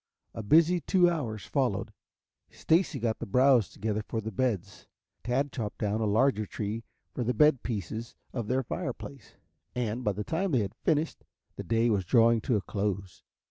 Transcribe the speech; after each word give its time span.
A 0.33 0.41
busy 0.41 0.79
two 0.81 1.07
hours 1.11 1.45
followed. 1.45 1.93
Stacy 2.49 2.97
got 2.99 3.19
the 3.19 3.27
browse 3.27 3.69
together 3.69 4.01
for 4.01 4.19
the 4.19 4.31
beds. 4.31 4.87
Tad 5.23 5.51
chopped 5.51 5.77
down 5.77 6.01
a 6.01 6.05
larger 6.07 6.47
tree 6.47 6.83
for 7.13 7.23
the 7.23 7.35
bed 7.35 7.61
pieces 7.61 8.15
of 8.33 8.47
their 8.47 8.63
fireplace, 8.63 9.35
and, 9.75 10.03
by 10.03 10.13
the 10.13 10.23
time 10.23 10.53
they 10.53 10.61
had 10.61 10.73
finished, 10.73 11.23
the 11.55 11.63
day 11.63 11.91
was 11.91 12.03
drawing 12.03 12.41
to 12.41 12.55
a 12.55 12.61
close. 12.61 13.21